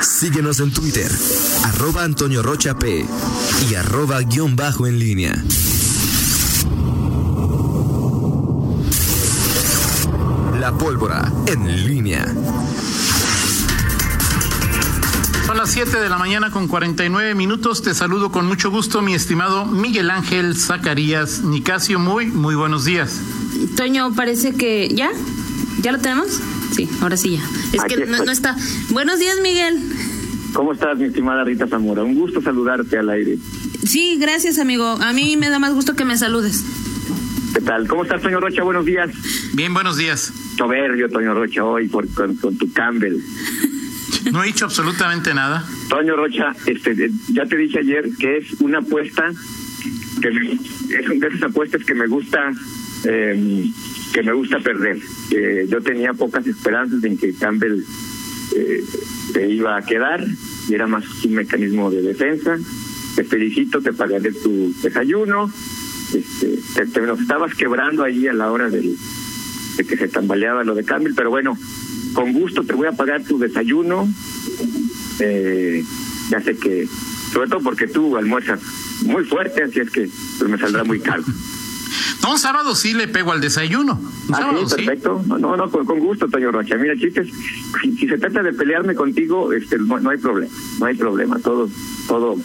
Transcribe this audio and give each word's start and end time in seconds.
Síguenos 0.00 0.60
en 0.60 0.72
Twitter, 0.72 1.10
arroba 1.64 2.04
Antonio 2.04 2.42
Rocha 2.42 2.74
P 2.78 3.04
y 3.68 3.74
arroba 3.74 4.20
guion 4.20 4.54
bajo 4.54 4.86
en 4.86 4.98
línea. 4.98 5.44
La 10.60 10.72
pólvora 10.76 11.32
en 11.46 11.86
línea. 11.86 12.26
Son 15.46 15.56
las 15.56 15.70
7 15.70 15.98
de 15.98 16.08
la 16.08 16.18
mañana 16.18 16.50
con 16.50 16.68
49 16.68 17.34
minutos. 17.34 17.82
Te 17.82 17.94
saludo 17.94 18.30
con 18.30 18.46
mucho 18.46 18.70
gusto, 18.70 19.02
mi 19.02 19.14
estimado 19.14 19.64
Miguel 19.64 20.10
Ángel 20.10 20.56
Zacarías 20.56 21.40
Nicasio. 21.40 21.98
Muy, 21.98 22.26
muy 22.26 22.54
buenos 22.54 22.84
días. 22.84 23.20
Toño, 23.76 24.14
parece 24.14 24.54
que. 24.54 24.88
¿Ya? 24.94 25.10
¿Ya 25.80 25.92
lo 25.92 25.98
tenemos? 25.98 26.40
Sí, 26.72 26.88
ahora 27.00 27.16
sí 27.16 27.36
ya. 27.38 27.42
Es 27.72 27.82
Aquí 27.82 27.94
que 27.96 28.06
no, 28.06 28.22
está. 28.30 28.56
Buenos 28.90 29.18
días, 29.18 29.36
Miguel. 29.42 29.78
¿Cómo 30.52 30.72
estás, 30.72 30.96
mi 30.98 31.04
estimada 31.06 31.44
Rita 31.44 31.66
Zamora? 31.66 32.02
Un 32.02 32.14
gusto 32.14 32.40
saludarte 32.40 32.98
al 32.98 33.10
aire. 33.10 33.38
Sí, 33.84 34.16
gracias, 34.20 34.58
amigo. 34.58 34.84
A 35.00 35.12
mí 35.12 35.36
me 35.36 35.50
da 35.50 35.58
más 35.58 35.74
gusto 35.74 35.94
que 35.94 36.04
me 36.04 36.16
saludes. 36.16 36.64
¿Qué 37.54 37.60
tal? 37.60 37.86
¿Cómo 37.88 38.02
estás, 38.04 38.22
Toño 38.22 38.40
Rocha? 38.40 38.62
Buenos 38.62 38.84
días. 38.84 39.10
Bien, 39.54 39.72
buenos 39.74 39.96
días. 39.96 40.32
Soberbio, 40.56 41.08
Toño 41.08 41.34
Rocha, 41.34 41.64
hoy 41.64 41.88
por, 41.88 42.08
con, 42.12 42.34
con 42.36 42.56
tu 42.56 42.72
Campbell. 42.72 43.18
No 44.32 44.42
he 44.42 44.46
dicho 44.48 44.64
absolutamente 44.66 45.32
nada. 45.34 45.64
Toño 45.88 46.16
Rocha, 46.16 46.54
este, 46.66 47.10
ya 47.32 47.46
te 47.46 47.56
dije 47.56 47.78
ayer 47.80 48.10
que 48.18 48.38
es 48.38 48.52
una 48.60 48.78
apuesta, 48.78 49.30
que 50.20 50.30
me- 50.30 50.52
es 50.52 51.08
una 51.08 51.28
de 51.28 51.34
esas 51.36 51.50
apuestas 51.50 51.84
que 51.84 51.94
me 51.94 52.06
gusta, 52.06 52.50
eh, 53.04 53.70
que 54.18 54.24
me 54.24 54.32
gusta 54.32 54.58
perder. 54.58 54.98
Eh, 55.30 55.66
yo 55.68 55.80
tenía 55.80 56.12
pocas 56.12 56.44
esperanzas 56.44 57.04
en 57.04 57.16
que 57.16 57.32
Campbell 57.34 57.84
eh, 58.56 59.48
iba 59.48 59.76
a 59.76 59.82
quedar 59.82 60.26
y 60.68 60.74
era 60.74 60.88
más 60.88 61.04
un 61.24 61.34
mecanismo 61.34 61.88
de 61.88 62.02
defensa. 62.02 62.58
Te 63.14 63.22
felicito, 63.22 63.80
te 63.80 63.92
pagaré 63.92 64.32
tu 64.32 64.74
desayuno. 64.82 65.48
Este, 66.12 66.58
te, 66.74 66.86
te 66.86 67.00
nos 67.02 67.20
estabas 67.20 67.54
quebrando 67.54 68.02
ahí 68.02 68.26
a 68.26 68.32
la 68.32 68.50
hora 68.50 68.68
del, 68.68 68.96
de 69.76 69.84
que 69.84 69.96
se 69.96 70.08
tambaleaba 70.08 70.64
lo 70.64 70.74
de 70.74 70.82
Campbell, 70.82 71.14
pero 71.14 71.30
bueno, 71.30 71.56
con 72.12 72.32
gusto 72.32 72.64
te 72.64 72.72
voy 72.72 72.88
a 72.88 72.92
pagar 72.92 73.22
tu 73.22 73.38
desayuno. 73.38 74.08
Eh, 75.20 75.84
ya 76.28 76.40
sé 76.40 76.56
que, 76.56 76.88
sobre 77.32 77.48
todo 77.48 77.60
porque 77.60 77.86
tú 77.86 78.16
almuerzas 78.16 78.60
muy 79.04 79.22
fuerte, 79.24 79.62
así 79.62 79.78
es 79.78 79.90
que 79.90 80.08
pues, 80.38 80.50
me 80.50 80.58
saldrá 80.58 80.82
muy 80.82 80.98
caro. 80.98 81.22
No, 82.28 82.32
un 82.34 82.38
sábado 82.38 82.74
sí 82.74 82.92
le 82.92 83.08
pego 83.08 83.32
al 83.32 83.40
desayuno. 83.40 83.94
Un 84.28 84.34
Ah, 84.34 84.38
sábado 84.38 84.68
sí, 84.68 84.76
perfecto. 84.84 85.22
No, 85.26 85.38
no, 85.38 85.56
no, 85.56 85.70
con, 85.70 85.86
con 85.86 85.98
gusto, 85.98 86.28
Toño 86.28 86.52
Rocha. 86.52 86.76
Mira, 86.76 86.94
chistes, 86.94 87.26
si, 87.80 87.92
si 87.96 88.06
se 88.06 88.18
trata 88.18 88.42
de 88.42 88.52
pelearme 88.52 88.94
contigo, 88.94 89.50
este, 89.54 89.78
no, 89.78 89.98
no 89.98 90.10
hay 90.10 90.18
problema, 90.18 90.52
no 90.78 90.86
hay 90.86 90.94
problema, 90.94 91.38
todo, 91.38 91.70
todo, 92.06 92.36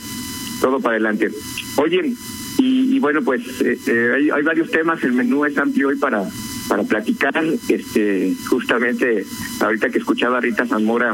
todo 0.62 0.80
para 0.80 0.96
adelante. 0.96 1.32
Oye, 1.76 2.14
y, 2.60 2.96
y 2.96 3.00
bueno, 3.00 3.22
pues 3.24 3.42
eh, 3.60 3.78
eh, 3.88 4.12
hay, 4.16 4.30
hay 4.30 4.44
varios 4.44 4.72
temas, 4.72 5.04
el 5.04 5.12
menú 5.12 5.44
es 5.44 5.58
amplio 5.58 5.90
hoy 5.90 5.98
para 5.98 6.24
para 6.70 6.84
platicar, 6.84 7.44
este, 7.68 8.34
justamente 8.48 9.26
ahorita 9.60 9.90
que 9.90 9.98
escuchaba 9.98 10.38
a 10.38 10.42
Rita 10.42 10.66
Zamora 10.66 11.14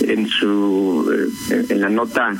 en 0.00 0.26
su, 0.28 1.12
eh, 1.12 1.54
en, 1.54 1.66
en 1.72 1.80
la 1.82 1.90
nota 1.90 2.32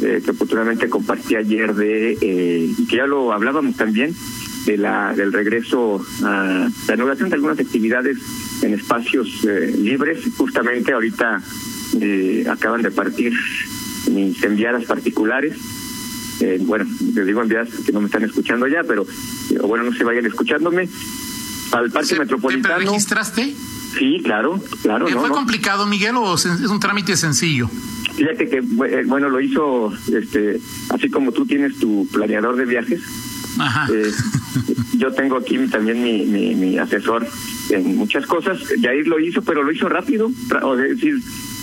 eh, 0.00 0.22
que 0.24 0.30
oportunamente 0.30 0.88
compartí 0.88 1.34
ayer 1.34 1.74
de, 1.74 2.12
eh, 2.20 2.70
y 2.78 2.86
que 2.86 2.98
ya 2.98 3.06
lo 3.06 3.32
hablábamos 3.32 3.74
también, 3.76 4.14
de 4.66 4.76
la 4.76 5.14
del 5.14 5.32
regreso 5.32 6.04
a 6.22 6.68
la 6.88 6.94
inauguración 6.94 7.28
de 7.30 7.34
algunas 7.36 7.58
actividades 7.58 8.18
en 8.62 8.74
espacios 8.74 9.28
eh, 9.48 9.74
libres. 9.78 10.20
Justamente 10.36 10.92
ahorita 10.92 11.42
eh, 12.00 12.44
acaban 12.50 12.82
de 12.82 12.90
partir 12.90 13.32
mis 14.10 14.42
enviadas 14.42 14.84
particulares. 14.84 15.56
Eh, 16.40 16.58
bueno, 16.60 16.86
les 17.14 17.26
digo 17.26 17.42
enviadas 17.42 17.68
que 17.84 17.92
no 17.92 18.00
me 18.00 18.06
están 18.06 18.24
escuchando 18.24 18.66
ya, 18.66 18.82
pero 18.86 19.02
eh, 19.50 19.58
o 19.60 19.66
bueno, 19.68 19.84
no 19.84 19.92
se 19.92 20.04
vayan 20.04 20.26
escuchándome. 20.26 20.88
Al 21.72 21.90
Parque 21.90 22.08
¿Se- 22.08 22.14
¿Te 22.14 22.20
Metropolitano. 22.20 22.78
registraste? 22.78 23.54
Sí, 23.98 24.20
claro, 24.24 24.60
claro. 24.82 25.08
¿Eh, 25.08 25.12
no, 25.12 25.20
¿Fue 25.20 25.28
no. 25.28 25.34
complicado, 25.34 25.86
Miguel, 25.86 26.16
o 26.16 26.34
es 26.34 26.44
un 26.46 26.80
trámite 26.80 27.16
sencillo? 27.16 27.68
Fíjate 28.16 28.48
que, 28.48 28.60
bueno, 28.60 29.28
lo 29.28 29.40
hizo, 29.40 29.92
este, 30.12 30.60
así 30.90 31.08
como 31.10 31.32
tú 31.32 31.46
tienes 31.46 31.78
tu 31.78 32.06
planeador 32.12 32.56
de 32.56 32.66
viajes, 32.66 33.00
Ajá. 33.58 33.88
Eh, 33.92 34.10
yo 34.96 35.12
tengo 35.12 35.36
aquí 35.36 35.58
también 35.70 36.02
mi, 36.02 36.24
mi, 36.26 36.54
mi 36.54 36.78
asesor 36.78 37.26
en 37.70 37.96
muchas 37.96 38.26
cosas. 38.26 38.58
Yair 38.80 39.06
lo 39.08 39.18
hizo, 39.18 39.42
pero 39.42 39.62
lo 39.62 39.72
hizo 39.72 39.88
rápido. 39.88 40.30
Es 40.30 40.90
decir, 40.96 41.14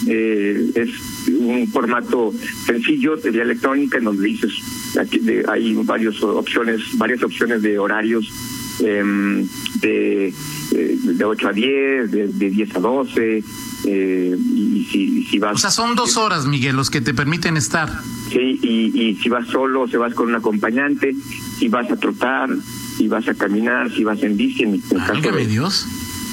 eh, 0.07 0.71
es 0.75 0.89
un 1.29 1.67
formato 1.67 2.33
sencillo 2.65 3.15
de 3.17 3.31
vía 3.31 3.43
electrónica 3.43 3.97
en 3.97 4.05
donde 4.05 4.27
dices, 4.27 4.51
aquí 4.99 5.19
de- 5.19 5.43
hay 5.47 5.73
varias 5.83 6.21
opciones, 6.23 6.81
varias 6.97 7.23
opciones 7.23 7.61
de 7.61 7.77
horarios 7.79 8.31
em, 8.79 9.47
de, 9.81 10.27
eh, 10.27 10.97
de 11.01 11.25
8 11.25 11.47
a 11.49 11.53
10, 11.53 12.11
de, 12.11 12.27
de 12.27 12.49
10 12.49 12.75
a 12.75 12.79
12. 12.79 13.43
Eh, 13.85 14.35
y, 14.55 14.87
si, 14.91 15.19
y 15.19 15.23
si 15.25 15.39
vas 15.39 15.55
O 15.55 15.57
sea, 15.57 15.71
son 15.71 15.95
dos 15.95 16.17
horas, 16.17 16.45
Miguel, 16.47 16.75
los 16.75 16.89
que 16.89 16.99
te 17.01 17.13
permiten 17.13 17.57
estar. 17.57 17.89
Sí, 18.31 18.59
y, 18.61 19.01
y 19.09 19.15
si 19.15 19.29
vas 19.29 19.47
solo, 19.47 19.81
o 19.83 19.87
si 19.87 19.97
vas 19.97 20.13
con 20.13 20.27
un 20.29 20.35
acompañante, 20.35 21.15
si 21.59 21.67
vas 21.69 21.89
a 21.91 21.95
trotar, 21.97 22.49
si 22.97 23.07
vas 23.07 23.27
a 23.27 23.33
caminar, 23.33 23.91
si 23.93 24.03
vas 24.03 24.21
en 24.23 24.37
bici, 24.37 24.63
en 24.63 24.73
el 24.75 24.81
caso 25.05 25.31
de- 25.31 25.45
Dios. 25.47 25.85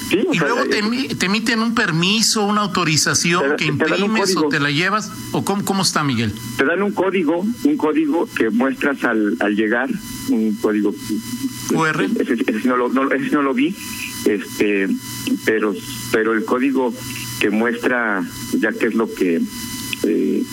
Sí, 0.09 0.19
Y 0.31 0.37
sea, 0.37 0.47
luego 0.49 0.65
te, 0.69 0.77
eh, 0.77 0.83
emi- 0.83 1.17
te 1.17 1.25
emiten 1.25 1.59
un 1.61 1.73
permiso, 1.73 2.45
una 2.45 2.61
autorización 2.61 3.41
Te 3.41 3.49
que 3.55 3.65
te 3.65 3.65
imprimes 3.71 4.37
o 4.37 4.47
te 4.49 4.59
la 4.59 4.69
llevas. 4.69 5.11
¿O 5.31 5.43
cómo, 5.43 5.65
cómo 5.65 5.81
está, 5.81 6.03
Miguel? 6.03 6.31
te 6.57 6.63
dan 6.63 6.83
un 6.83 6.91
código, 6.91 7.43
un 7.63 7.75
código 7.77 8.29
que 8.35 8.51
muestras 8.51 9.03
al, 9.03 9.35
al 9.39 9.55
llegar, 9.55 9.89
un 10.29 10.55
código 10.61 10.93
QR. 11.69 12.03
Ese, 12.19 12.33
ese 12.33 12.61
sí 12.61 12.67
no 12.67 12.77
lo, 12.77 12.89
no, 12.89 13.09
ese 13.11 13.25
sí 13.29 13.31
no 13.33 13.41
lo 13.41 13.55
vi, 13.55 13.75
este, 14.25 14.87
pero, 15.43 15.73
pero 16.11 16.33
el 16.33 16.45
código 16.45 16.93
que 17.39 17.49
muestra 17.49 18.23
ya 18.59 18.71
qué 18.73 18.85
es 18.87 18.93
lo 18.93 19.11
que 19.11 19.41
eh, 20.03 20.43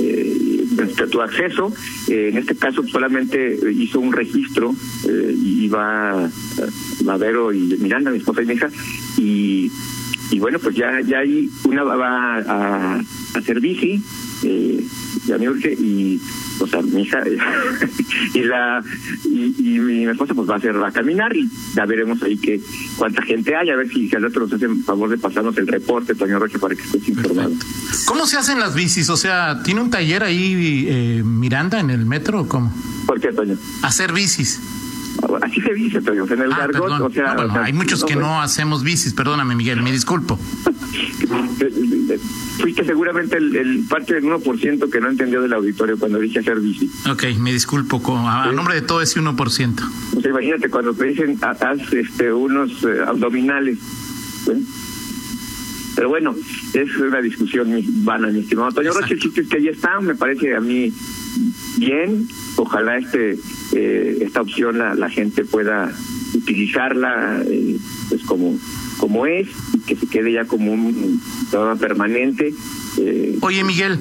eh, 0.00 0.64
este, 0.82 1.06
tu 1.08 1.20
acceso, 1.20 1.72
eh, 2.08 2.28
en 2.32 2.38
este 2.38 2.54
caso 2.56 2.86
solamente 2.86 3.58
hizo 3.72 4.00
un 4.00 4.12
registro 4.12 4.74
eh, 5.08 5.34
va 5.68 6.30
va 7.06 7.16
Vero 7.16 7.52
y 7.52 7.76
Miranda, 7.78 8.10
mi 8.10 8.18
esposa 8.18 8.42
y 8.42 8.46
mi 8.46 8.54
hija, 8.54 8.70
y, 9.16 9.72
y 10.30 10.38
bueno, 10.38 10.58
pues 10.58 10.76
ya 10.76 11.00
ya 11.00 11.18
hay 11.18 11.50
una 11.64 11.82
va 11.82 11.96
a, 11.96 12.94
a 12.94 13.02
hacer 13.34 13.60
eh, 14.44 14.84
ya 15.26 15.38
me 15.38 15.48
urge, 15.48 15.72
y 15.72 16.20
o 16.60 16.66
sea, 16.66 16.82
mi 16.82 17.02
hija 17.02 17.22
y 18.34 18.42
la 18.42 18.82
y, 19.24 19.54
y 19.76 19.78
mi 19.80 20.04
esposa 20.06 20.34
pues 20.34 20.48
va 20.48 20.54
a 20.54 20.58
hacer 20.58 20.80
va 20.80 20.88
a 20.88 20.92
caminar 20.92 21.34
y 21.36 21.48
ya 21.74 21.84
veremos 21.86 22.22
ahí 22.22 22.36
que 22.36 22.60
cuánta 22.96 23.22
gente 23.22 23.54
hay, 23.56 23.70
a 23.70 23.76
ver 23.76 23.88
si, 23.88 24.08
si 24.08 24.16
al 24.16 24.24
otro 24.24 24.42
nos 24.42 24.52
hacen 24.52 24.82
favor 24.84 25.08
de 25.10 25.18
pasarnos 25.18 25.56
el 25.58 25.66
reporte, 25.66 26.14
Toño 26.14 26.38
Roche, 26.38 26.58
para 26.58 26.74
que 26.74 26.82
estés 26.82 27.08
informado. 27.08 27.52
¿Cómo 28.06 28.26
se 28.26 28.36
hacen 28.36 28.58
las 28.58 28.74
bicis? 28.74 29.08
O 29.10 29.16
sea, 29.16 29.62
¿tiene 29.62 29.80
un 29.80 29.90
taller 29.90 30.22
ahí 30.22 30.86
eh, 30.88 31.22
Miranda 31.24 31.80
en 31.80 31.90
el 31.90 32.06
metro 32.06 32.42
o 32.42 32.48
cómo? 32.48 32.72
¿Por 33.06 33.20
qué, 33.20 33.32
Toño? 33.32 33.56
Hacer 33.82 34.12
bicis. 34.12 34.60
Así 35.42 35.60
se 35.60 35.74
dice, 35.74 36.00
Toño, 36.00 36.24
en 36.30 36.42
el 36.42 36.52
Ah, 36.52 36.64
argot, 36.64 36.80
perdón. 36.80 37.02
o 37.02 37.10
sea... 37.10 37.28
No, 37.28 37.34
bueno, 37.34 37.50
o 37.50 37.52
sea, 37.54 37.64
hay 37.64 37.72
muchos 37.72 38.04
que 38.04 38.14
pues, 38.14 38.24
no 38.24 38.40
hacemos 38.40 38.84
bicis. 38.84 39.14
Perdóname, 39.14 39.56
Miguel, 39.56 39.82
me 39.82 39.90
disculpo. 39.92 40.38
Fuiste 42.60 42.84
seguramente 42.84 43.36
el, 43.36 43.54
el 43.56 43.84
parte 43.88 44.14
del 44.14 44.24
1% 44.24 44.90
que 44.90 45.00
no 45.00 45.08
entendió 45.08 45.40
del 45.40 45.52
auditorio 45.52 45.96
cuando 45.98 46.18
dije 46.18 46.40
hacer 46.40 46.58
bici. 46.60 46.90
Ok, 47.10 47.24
me 47.38 47.52
disculpo. 47.52 48.02
con- 48.02 48.26
a, 48.26 48.48
Sí. 48.50 48.56
nombre 48.56 48.74
de 48.74 48.82
todo 48.82 49.00
ese 49.00 49.20
1%. 49.20 49.82
O 50.16 50.20
sea, 50.20 50.30
imagínate 50.30 50.68
cuando 50.68 50.92
te 50.94 51.04
dicen 51.06 51.38
"Ha- 51.42 51.50
haz 51.50 51.92
este, 51.92 52.32
unos 52.32 52.82
eh, 52.84 53.00
abdominales. 53.06 53.78
Pero 55.94 56.08
bueno, 56.10 56.34
es 56.74 56.96
una 56.96 57.20
discusión 57.20 57.74
vana, 58.04 58.28
mi 58.28 58.40
estimado 58.40 58.68
Exacto. 58.68 59.00
Roche. 59.00 59.14
El 59.14 59.20
chiste 59.20 59.40
es 59.40 59.48
que 59.48 59.56
ahí 59.56 59.68
está, 59.68 60.00
me 60.00 60.14
parece 60.14 60.54
a 60.54 60.60
mí 60.60 60.92
bien. 61.76 62.28
Ojalá 62.56 62.98
este 62.98 63.36
eh, 63.72 64.18
esta 64.20 64.40
opción 64.42 64.78
la, 64.78 64.94
la 64.94 65.10
gente 65.10 65.44
pueda 65.44 65.92
utilizarla 66.34 67.42
eh, 67.46 67.76
pues 68.08 68.22
como 68.24 68.58
como 68.98 69.26
es 69.26 69.48
y 69.74 69.78
que 69.80 69.96
se 69.96 70.06
quede 70.06 70.32
ya 70.32 70.44
como 70.44 70.72
un 70.72 71.22
programa 71.50 71.80
permanente. 71.80 72.52
Eh, 72.98 73.38
Oye, 73.40 73.64
Miguel, 73.64 73.98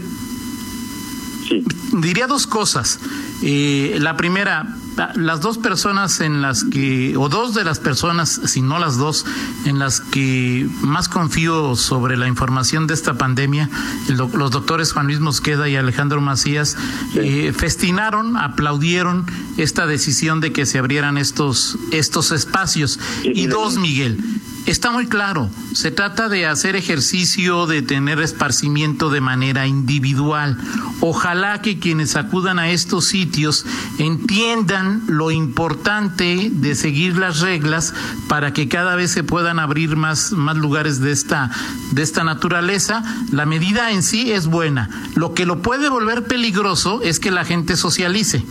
sí. 1.47 1.63
diría 2.01 2.27
dos 2.27 2.47
cosas. 2.47 2.99
Eh, 3.43 3.97
la 3.99 4.17
primera, 4.17 4.75
las 5.15 5.41
dos 5.41 5.57
personas 5.57 6.19
en 6.21 6.41
las 6.41 6.63
que, 6.63 7.15
o 7.17 7.29
dos 7.29 7.53
de 7.53 7.63
las 7.63 7.79
personas, 7.79 8.41
si 8.45 8.61
no 8.61 8.79
las 8.79 8.97
dos, 8.97 9.25
en 9.65 9.79
las 9.79 10.01
que 10.01 10.67
más 10.81 11.07
confío 11.07 11.75
sobre 11.75 12.17
la 12.17 12.27
información 12.27 12.87
de 12.87 12.93
esta 12.93 13.13
pandemia, 13.13 13.69
el 14.09 14.17
los 14.17 14.51
doctores 14.51 14.91
Juan 14.93 15.07
Luis 15.07 15.19
Mosqueda 15.19 15.69
y 15.69 15.75
Alejandro 15.75 16.19
Macías, 16.21 16.75
eh, 17.15 17.53
festinaron, 17.55 18.35
aplaudieron 18.35 19.25
esta 19.57 19.85
decisión 19.85 20.41
de 20.41 20.51
que 20.51 20.65
se 20.65 20.79
abrieran 20.79 21.17
estos, 21.17 21.77
estos 21.91 22.31
espacios. 22.31 22.99
Sí, 23.21 23.31
Y 23.33 23.47
dos. 23.47 23.77
Miguel, 23.77 24.17
está 24.67 24.91
muy 24.91 25.07
claro. 25.07 25.49
Se 25.73 25.91
trata 25.91 26.29
de 26.29 26.45
hacer 26.45 26.75
ejercicio, 26.75 27.65
de 27.65 27.81
tener 27.81 28.19
esparcimiento 28.19 29.09
de 29.09 29.21
manera 29.21 29.65
individual. 29.65 30.57
Ojalá 30.99 31.61
que 31.61 31.79
quienes 31.79 32.15
acudan 32.15 32.59
a 32.59 32.69
estos 32.69 33.05
sitios 33.05 33.65
entiendan 33.97 35.03
lo 35.07 35.31
importante 35.31 36.49
de 36.51 36.75
seguir 36.75 37.17
las 37.17 37.39
reglas 37.39 37.93
para 38.27 38.53
que 38.53 38.67
cada 38.67 38.95
vez 38.95 39.11
se 39.11 39.23
puedan 39.23 39.59
abrir 39.59 39.95
más, 39.95 40.33
más 40.33 40.57
lugares 40.57 40.99
de 40.99 41.11
esta, 41.11 41.49
de 41.91 42.03
esta 42.03 42.23
naturaleza. 42.23 43.03
La 43.31 43.45
medida 43.45 43.91
en 43.91 44.03
sí 44.03 44.31
es 44.31 44.47
buena. 44.47 44.89
Lo 45.15 45.33
que 45.33 45.45
lo 45.45 45.61
puede 45.61 45.89
volver 45.89 46.25
peligroso 46.25 47.01
es 47.01 47.19
que 47.19 47.31
la 47.31 47.45
gente 47.45 47.77
socialice. 47.77 48.45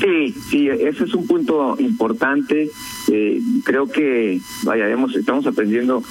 Sí, 0.00 0.34
sí, 0.50 0.68
ese 0.68 1.04
es 1.04 1.14
un 1.14 1.26
punto 1.26 1.76
importante. 1.78 2.70
Eh, 3.10 3.40
creo 3.64 3.86
que, 3.86 4.40
vaya, 4.64 4.86
estamos 5.14 5.46
aprendiendo 5.46 6.02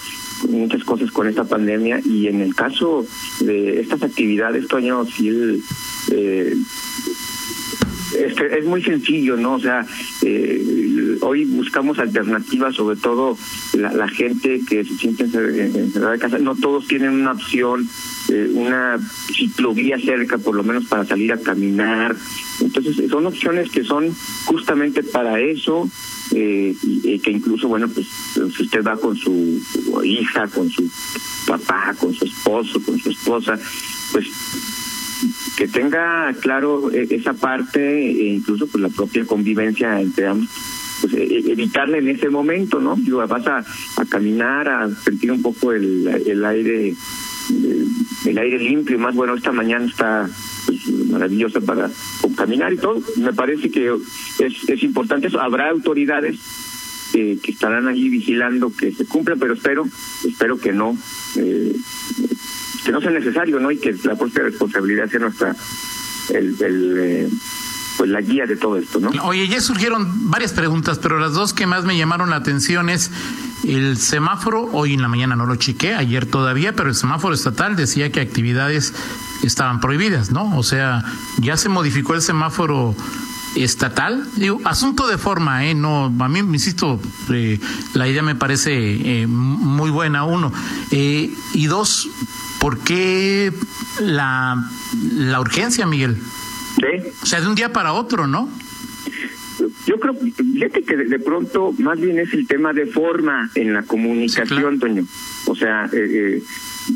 muchas 0.49 0.83
cosas 0.83 1.11
con 1.11 1.27
esta 1.27 1.43
pandemia 1.43 1.99
y 2.03 2.27
en 2.27 2.41
el 2.41 2.55
caso 2.55 3.05
de 3.39 3.81
estas 3.81 4.03
actividades, 4.03 4.67
Toño, 4.67 5.05
sí, 5.05 5.61
eh, 6.11 6.55
es, 8.13 8.37
es 8.37 8.65
muy 8.65 8.83
sencillo, 8.83 9.37
¿no? 9.37 9.55
O 9.55 9.59
sea, 9.59 9.85
eh, 10.23 11.17
hoy 11.21 11.45
buscamos 11.45 11.99
alternativas, 11.99 12.75
sobre 12.75 12.97
todo 12.97 13.37
la, 13.73 14.07
gente 14.07 14.61
que 14.67 14.83
se 14.83 14.95
siente 14.95 15.23
encerrada 15.23 16.11
de 16.11 16.19
casa. 16.19 16.37
No 16.39 16.55
todos 16.55 16.87
tienen 16.87 17.11
una 17.11 17.33
opción, 17.33 17.87
eh, 18.29 18.51
una 18.53 18.99
ciclovía 19.33 19.97
cerca, 19.99 20.37
por 20.37 20.55
lo 20.55 20.63
menos 20.63 20.85
para 20.85 21.05
salir 21.05 21.31
a 21.33 21.37
caminar. 21.39 22.15
Entonces, 22.61 22.97
son 23.09 23.25
opciones 23.25 23.69
que 23.71 23.83
son 23.83 24.13
justamente 24.45 25.03
para 25.03 25.39
eso. 25.39 25.89
Eh, 26.35 26.75
y, 26.81 27.19
que 27.19 27.31
incluso, 27.31 27.67
bueno, 27.67 27.87
pues 27.89 28.07
si 28.33 28.63
usted 28.63 28.83
va 28.83 28.97
con 28.97 29.15
su 29.15 29.61
hija, 30.03 30.47
con 30.47 30.69
su 30.69 30.89
papá, 31.45 31.93
con 31.99 32.13
su 32.13 32.25
esposo, 32.25 32.81
con 32.83 32.97
su 32.97 33.11
esposa, 33.11 33.59
pues 34.11 34.25
que 35.57 35.67
tenga 35.67 36.33
claro 36.41 36.91
e, 36.91 37.07
esa 37.11 37.33
parte 37.33 37.79
e 37.79 38.33
incluso 38.33 38.67
pues 38.67 38.81
la 38.81 38.89
propia 38.89 39.25
convivencia 39.25 39.99
entre 39.99 40.27
ambos 40.27 40.49
pues 41.01 41.13
e, 41.13 41.51
evitarla 41.51 41.97
en 41.97 42.09
ese 42.09 42.29
momento 42.29 42.79
no 42.79 42.95
vas 43.27 43.47
a, 43.47 43.57
a 43.57 44.05
caminar 44.05 44.67
a 44.67 44.89
sentir 44.95 45.31
un 45.31 45.41
poco 45.41 45.71
el, 45.73 46.07
el 46.07 46.45
aire 46.45 46.95
el 48.25 48.37
aire 48.37 48.59
limpio 48.59 48.97
más 48.99 49.15
bueno 49.15 49.35
esta 49.35 49.51
mañana 49.51 49.85
está 49.85 50.29
pues, 50.65 50.87
maravillosa 51.09 51.61
para 51.61 51.89
caminar 52.35 52.73
y 52.73 52.77
todo. 52.77 53.01
Me 53.17 53.33
parece 53.33 53.69
que 53.69 53.93
es, 54.39 54.69
es 54.69 54.83
importante 54.83 55.27
eso. 55.27 55.39
Habrá 55.39 55.69
autoridades 55.69 56.39
eh, 57.13 57.37
que 57.41 57.51
estarán 57.51 57.87
allí 57.87 58.09
vigilando 58.09 58.71
que 58.75 58.91
se 58.91 59.05
cumpla 59.05 59.35
pero 59.35 59.53
espero 59.53 59.85
espero 60.27 60.57
que 60.57 60.73
no 60.73 60.97
eh, 61.37 61.75
que 62.83 62.91
no 62.91 63.01
sea 63.01 63.11
necesario, 63.11 63.59
¿no? 63.59 63.71
Y 63.71 63.77
que 63.77 63.95
la 64.03 64.15
propia 64.15 64.43
responsabilidad 64.43 65.09
sea 65.09 65.19
nuestra, 65.19 65.55
el, 66.29 66.55
eh, 66.99 67.29
pues 67.97 68.09
la 68.09 68.21
guía 68.21 68.45
de 68.45 68.55
todo 68.55 68.77
esto, 68.77 68.99
¿no? 68.99 69.09
Oye, 69.23 69.47
ya 69.47 69.61
surgieron 69.61 70.29
varias 70.29 70.53
preguntas, 70.53 70.99
pero 70.99 71.19
las 71.19 71.33
dos 71.33 71.53
que 71.53 71.67
más 71.67 71.85
me 71.85 71.97
llamaron 71.97 72.29
la 72.29 72.37
atención 72.37 72.89
es 72.89 73.11
el 73.63 73.97
semáforo, 73.97 74.69
hoy 74.73 74.93
en 74.93 75.01
la 75.01 75.07
mañana 75.07 75.35
no 75.35 75.45
lo 75.45 75.55
chequé, 75.55 75.93
ayer 75.93 76.25
todavía, 76.25 76.73
pero 76.73 76.89
el 76.89 76.95
semáforo 76.95 77.33
estatal 77.33 77.75
decía 77.75 78.11
que 78.11 78.19
actividades 78.19 78.93
estaban 79.43 79.79
prohibidas, 79.79 80.31
¿no? 80.31 80.57
O 80.57 80.63
sea, 80.63 81.03
ya 81.39 81.55
se 81.57 81.69
modificó 81.69 82.13
el 82.13 82.21
semáforo 82.21 82.95
estatal. 83.55 84.27
Digo, 84.35 84.59
asunto 84.65 85.07
de 85.07 85.17
forma, 85.17 85.65
¿eh? 85.65 85.75
No, 85.75 86.05
a 86.05 86.27
mí, 86.27 86.43
me 86.43 86.57
insisto, 86.57 86.99
eh, 87.31 87.59
la 87.93 88.07
idea 88.07 88.23
me 88.23 88.35
parece 88.35 88.71
eh, 88.73 89.27
muy 89.27 89.89
buena, 89.89 90.25
uno. 90.25 90.51
Eh, 90.91 91.33
y 91.53 91.65
dos, 91.67 92.09
¿Por 92.63 92.79
qué 92.79 93.51
la, 93.99 94.55
la 95.11 95.41
urgencia, 95.41 95.85
Miguel? 95.85 96.15
Sí. 96.77 97.11
O 97.21 97.25
sea, 97.25 97.41
de 97.41 97.47
un 97.47 97.55
día 97.55 97.73
para 97.73 97.91
otro, 97.91 98.25
¿no? 98.25 98.49
Yo 99.85 99.99
creo, 99.99 100.15
fíjate 100.15 100.83
que 100.83 100.95
de, 100.95 101.19
pronto 101.19 101.73
más 101.79 101.99
bien 101.99 102.19
es 102.19 102.33
el 102.33 102.47
tema 102.47 102.71
de 102.71 102.85
forma 102.85 103.49
en 103.55 103.73
la 103.73 103.83
comunicación, 103.83 104.79
Toño. 104.79 105.03
O 105.47 105.55
sea, 105.55 105.89
eh, 105.91 106.37
eh, 106.37 106.43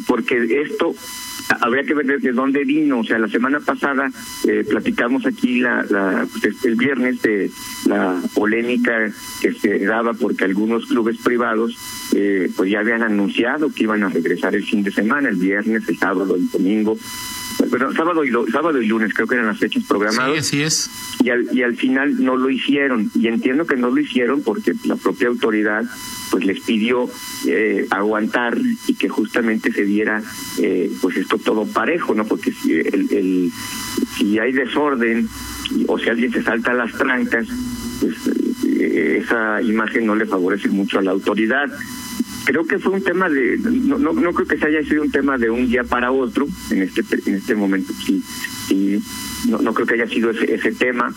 porque 0.08 0.62
esto 0.62 0.96
habría 1.62 1.84
que 1.84 1.94
ver 1.94 2.06
desde 2.06 2.32
dónde 2.32 2.64
vino. 2.64 3.00
O 3.00 3.04
sea, 3.04 3.20
la 3.20 3.28
semana 3.28 3.60
pasada 3.60 4.10
eh, 4.48 4.66
platicamos 4.68 5.26
aquí 5.26 5.60
la, 5.60 5.84
la 5.90 6.28
pues, 6.32 6.64
el 6.66 6.76
viernes 6.76 7.22
de 7.22 7.50
la 7.86 8.22
polémica 8.34 9.12
que 9.42 9.54
se 9.54 9.80
daba 9.86 10.14
porque 10.14 10.46
algunos 10.46 10.86
clubes 10.86 11.18
privados 11.18 11.78
eh, 12.16 12.50
pues 12.56 12.72
ya 12.72 12.80
habían 12.80 13.04
anunciado 13.04 13.72
que 13.74 13.84
iban 13.84 14.04
a 14.04 14.10
regresar 14.10 14.56
el 14.56 14.64
fin 14.64 14.84
de 14.84 14.92
semana, 14.92 15.30
el 15.30 15.36
viernes, 15.36 15.88
el 15.88 15.98
sábado, 15.98 16.36
el 16.36 16.50
domingo. 16.50 16.98
Bueno, 17.70 17.92
sábado 17.94 18.24
y, 18.24 18.32
sábado 18.52 18.82
y 18.82 18.88
lunes 18.88 19.14
creo 19.14 19.28
que 19.28 19.36
eran 19.36 19.48
las 19.48 19.60
fechas 19.60 19.84
programadas. 19.88 20.46
Sí, 20.48 20.62
así 20.62 20.62
es. 20.64 20.90
Y 21.24 21.30
al, 21.30 21.48
y 21.52 21.64
al 21.64 21.76
final 21.76 22.24
no 22.24 22.38
lo 22.38 22.50
hicieron. 22.50 23.10
Y 23.16 23.28
entiendo 23.28 23.66
que 23.66 23.76
no 23.76 23.90
lo 23.90 24.00
hicieron 24.00 24.44
porque 24.44 24.74
la 24.86 24.96
propia 24.96 25.28
autoridad 25.28 25.84
pues 26.30 26.46
les 26.46 26.60
pidió 26.60 27.10
eh, 27.48 27.88
aguantar 27.90 28.58
y 28.88 28.94
que 28.96 29.10
justamente 29.10 29.72
se 29.72 29.84
diera 29.86 30.22
eh, 30.60 30.92
pues 31.02 31.18
esto 31.18 31.38
todo 31.38 31.66
parejo, 31.66 32.14
¿no? 32.14 32.26
Porque 32.26 32.52
si, 32.52 32.74
el, 32.74 33.08
el, 33.12 33.52
si 34.18 34.38
hay 34.40 34.52
desorden 34.52 35.28
o 35.88 35.98
si 35.98 36.10
alguien 36.10 36.32
se 36.32 36.44
salta 36.44 36.74
las 36.74 36.92
trancas, 36.94 37.48
pues 38.00 38.16
eh, 38.66 39.22
esa 39.24 39.62
imagen 39.62 40.06
no 40.06 40.16
le 40.16 40.26
favorece 40.26 40.70
mucho 40.70 41.00
a 41.00 41.02
la 41.02 41.12
autoridad 41.12 41.70
creo 42.48 42.66
que 42.66 42.80
fue 42.80 42.94
un 42.94 43.04
tema 43.04 43.28
de 43.30 43.58
no, 43.58 43.98
no, 44.00 44.14
no 44.14 44.34
creo 44.34 44.48
que 44.48 44.58
se 44.58 44.66
haya 44.68 44.82
sido 44.82 45.04
un 45.04 45.12
tema 45.12 45.38
de 45.38 45.50
un 45.50 45.68
día 45.68 45.84
para 45.84 46.12
otro 46.12 46.48
en 46.72 46.82
este 46.82 47.04
en 47.26 47.36
este 47.36 47.56
momento 47.56 47.92
sí 48.06 48.24
sí 48.68 49.04
no, 49.50 49.58
no 49.60 49.74
creo 49.74 49.86
que 49.86 49.96
haya 49.96 50.08
sido 50.08 50.32
ese, 50.32 50.56
ese 50.56 50.72
tema 50.72 51.14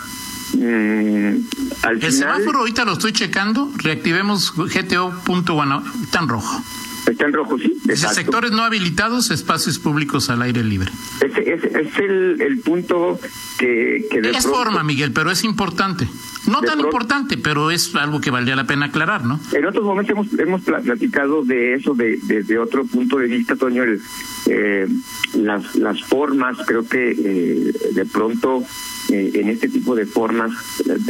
Mm, 0.53 1.47
el 1.89 2.13
semáforo 2.13 2.61
ahorita 2.61 2.85
lo 2.85 2.93
estoy 2.93 3.13
checando. 3.13 3.71
Reactivemos 3.77 4.53
GTO 4.55 5.13
punto 5.25 5.61
está 6.03 6.21
en 6.21 6.29
rojo. 6.29 6.63
Está 7.11 7.27
en 7.27 7.33
rojo, 7.33 7.59
sí. 7.59 7.77
Sectores 7.97 8.53
no 8.53 8.63
habilitados, 8.63 9.31
espacios 9.31 9.79
públicos 9.79 10.31
al 10.31 10.43
aire 10.43 10.63
libre. 10.63 10.91
Ese 11.21 11.53
es, 11.53 11.65
es 11.65 11.99
el, 11.99 12.41
el, 12.41 12.61
punto 12.61 13.19
que... 13.59 14.07
que 14.11 14.21
es 14.21 14.47
forma, 14.47 14.83
Miguel, 14.83 15.13
pero 15.13 15.31
es 15.31 15.43
importante. 15.43 16.07
No 16.47 16.61
tan 16.63 16.81
importante, 16.81 17.37
pero 17.37 17.71
es 17.71 17.95
algo 17.95 18.21
que 18.21 18.31
valdría 18.31 18.57
la 18.57 18.65
pena 18.65 18.87
aclarar, 18.87 19.25
¿no? 19.25 19.41
En 19.53 19.67
otros 19.67 19.85
momentos 19.85 20.13
hemos, 20.13 20.39
hemos 20.39 20.63
platicado 20.63 21.45
de 21.45 21.75
eso 21.75 21.95
de, 21.95 22.19
desde 22.23 22.59
otro 22.59 22.85
punto 22.87 23.19
de 23.19 23.27
vista, 23.27 23.57
Toño, 23.57 23.83
el, 23.83 24.01
eh, 24.47 24.89
las, 25.35 25.77
las 25.77 26.03
formas, 26.05 26.57
creo 26.67 26.87
que 26.87 27.11
eh, 27.11 27.73
de 27.93 28.07
pronto 28.07 28.65
eh, 29.13 29.31
en 29.35 29.49
este 29.49 29.69
tipo 29.69 29.95
de 29.95 30.07
formas, 30.07 30.53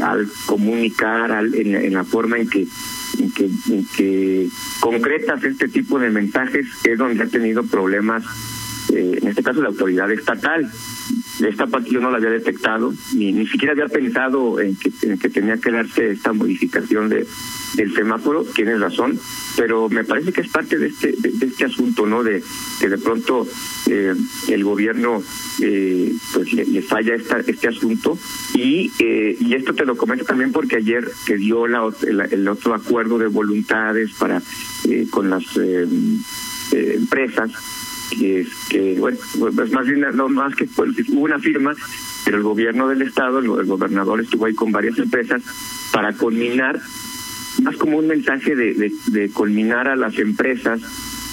al 0.03 0.29
comunicar, 0.47 1.33
al, 1.33 1.55
en, 1.55 1.93
la 1.93 2.05
forma 2.05 2.39
en 2.39 2.49
que, 2.49 2.67
en 3.19 3.31
que, 3.33 3.45
en 3.45 3.87
que 3.97 4.49
concretas 4.81 5.45
este 5.45 5.69
tipo 5.69 5.99
de 5.99 6.11
mensajes, 6.11 6.67
es 6.85 6.99
donde 6.99 7.23
ha 7.23 7.27
tenido 7.27 7.65
problemas, 7.65 8.25
eh, 8.93 9.19
en 9.21 9.29
este 9.29 9.43
caso 9.43 9.61
la 9.63 9.69
autoridad 9.69 10.11
estatal. 10.11 10.71
Esta 11.41 11.67
parte 11.67 11.91
yo 11.91 12.01
no 12.01 12.11
la 12.11 12.19
había 12.19 12.31
detectado, 12.31 12.93
ni, 13.15 13.33
ni 13.33 13.47
siquiera 13.47 13.73
había 13.73 13.87
pensado 13.87 14.61
en 14.61 14.77
que, 14.77 14.91
que 14.91 15.29
tenía 15.31 15.57
que 15.57 15.71
darse 15.71 16.11
esta 16.11 16.35
modificación 16.35 17.09
de, 17.09 17.27
del 17.75 17.95
semáforo, 17.95 18.45
tienes 18.45 18.79
razón, 18.79 19.19
pero 19.57 19.89
me 19.89 20.05
parece 20.05 20.33
que 20.33 20.43
es 20.43 20.49
parte 20.49 20.79
de 20.79 20.89
este, 20.89 21.15
de, 21.19 21.47
este 21.47 21.65
asunto, 21.65 22.07
¿no? 22.07 22.23
De 22.23 22.43
que 22.79 22.89
de 22.89 22.99
pronto 22.99 23.47
eh, 23.89 24.15
el 24.49 24.65
gobierno 24.65 25.23
eh, 25.63 26.13
pues 26.35 26.53
le, 26.53 26.83
falla 26.83 27.15
esta, 27.15 27.41
este 27.41 27.69
asunto 27.69 28.19
y, 28.55 28.91
eh, 28.99 29.37
y 29.39 29.55
esto 29.55 29.75
te 29.75 29.85
lo 29.85 29.97
comento 29.97 30.25
también 30.25 30.53
porque 30.53 30.77
ayer 30.77 31.11
que 31.27 31.37
dio 31.37 31.67
la, 31.67 31.89
el, 32.03 32.49
otro 32.49 32.75
acuerdo 32.75 33.19
de 33.19 33.27
voluntades 33.29 34.13
para 34.13 34.43
eh, 34.89 35.07
con 35.11 35.31
las 35.31 35.45
eh, 35.57 35.87
eh, 36.73 36.95
empresas 36.97 37.53
que 38.11 38.41
es 38.41 38.49
que 38.69 38.97
bueno 38.99 39.19
pues 39.39 39.73
más 39.73 39.87
bien 39.87 40.05
no 40.15 40.29
más 40.29 40.55
que 40.55 40.67
pues, 40.67 40.91
hubo 41.09 41.21
una 41.21 41.39
firma 41.39 41.75
pero 42.25 42.37
el 42.37 42.43
gobierno 42.43 42.89
del 42.89 43.03
estado 43.03 43.39
el, 43.39 43.67
gobernador 43.67 44.21
estuvo 44.21 44.47
ahí 44.47 44.55
con 44.55 44.73
varias 44.73 44.99
empresas 44.99 45.43
para 45.93 46.13
culminar 46.13 46.81
más 47.63 47.77
como 47.77 47.99
un 47.99 48.07
mensaje 48.07 48.55
de, 48.55 48.75
de, 48.75 48.93
de 49.07 49.31
culminar 49.31 49.89
a 49.89 49.97
las 49.97 50.19
empresas 50.19 50.81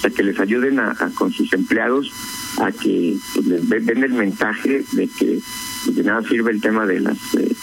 a 0.04 0.10
que 0.10 0.24
les 0.24 0.40
ayuden 0.40 0.80
a, 0.80 0.96
con 1.16 1.32
sus 1.32 1.52
empleados 1.54 2.12
a 2.60 2.72
que 2.72 3.16
pues, 3.34 3.46
les 3.46 3.86
den 3.86 4.04
el 4.04 4.14
mensaje 4.14 4.84
de 4.92 5.08
que 5.08 5.40
pues, 5.86 5.96
de 5.96 6.04
nada 6.04 6.22
sirve 6.28 6.52
el 6.52 6.62
tema 6.62 6.86
de 6.86 7.00
las 7.00 7.18
eh, 7.36 7.56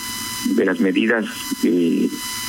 de 0.56 0.64
las 0.64 0.78
medidas 0.80 1.24
eh, 1.64 2.08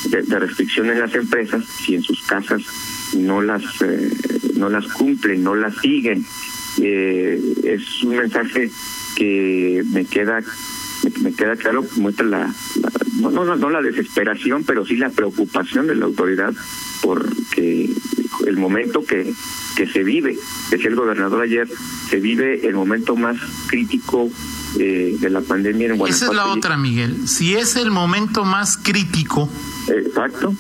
de, 0.10 0.40
restricción 0.40 0.90
en 0.90 1.00
las 1.00 1.16
empresas 1.16 1.64
si 1.66 1.96
en 1.96 2.04
sus 2.04 2.22
casas 2.24 2.62
no 3.16 3.42
las 3.42 3.64
eh, 3.82 4.12
no 4.56 4.70
las 4.70 4.86
cumplen 4.88 5.44
no 5.44 5.56
las 5.56 5.76
siguen 5.78 6.26
es 6.78 8.04
un 8.04 8.18
mensaje 8.18 8.70
que 9.16 9.84
me 9.92 10.06
queda 10.06 10.42
me, 11.22 11.34
queda 11.34 11.56
claro 11.56 11.86
muestra 11.98 12.26
la, 12.26 12.54
no, 13.20 13.30
no, 13.30 13.56
no 13.56 13.70
la 13.70 13.82
desesperación, 13.82 14.64
pero 14.64 14.86
sí 14.86 14.98
la 14.98 15.10
preocupación 15.10 15.88
de 15.88 15.96
la 15.96 16.06
autoridad 16.06 16.54
porque 17.02 17.90
el 18.48 18.58
momento 18.58 19.06
que, 19.06 19.34
que 19.76 19.88
se 19.88 20.04
vive, 20.04 20.38
decía 20.70 20.90
el 20.90 20.96
gobernador 20.96 21.44
ayer, 21.44 21.68
se 22.10 22.20
vive 22.20 22.68
el 22.68 22.76
momento 22.76 23.16
más 23.16 23.38
crítico 23.68 24.30
eh, 24.80 25.16
de 25.20 25.30
la 25.30 25.42
pandemia 25.42 25.88
en 25.88 25.98
Guanajuato. 25.98 26.26
Esa 26.26 26.32
es 26.32 26.36
la 26.36 26.48
otra, 26.48 26.78
Miguel. 26.78 27.28
Si 27.28 27.56
es 27.56 27.76
el 27.76 27.92
momento 27.92 28.44
más 28.44 28.78
crítico. 28.78 29.50
Exacto. 29.88 30.54